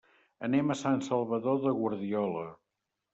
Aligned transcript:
Anem 0.45 0.71
a 0.73 0.77
Sant 0.79 1.03
Salvador 1.07 1.59
de 1.65 1.73
Guardiola. 1.83 2.47